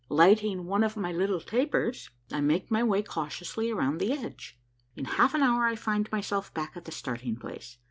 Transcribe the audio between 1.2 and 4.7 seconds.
tapers, I make my way cautiously around the edge.